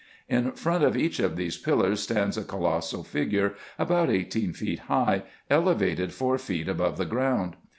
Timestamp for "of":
0.83-0.97, 1.19-1.35